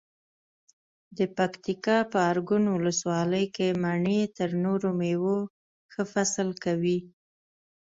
[1.17, 5.37] د پکتیکا په ارګون ولسوالۍ کې مڼې تر نورو مېوو
[5.91, 6.97] ښه فصل کوي.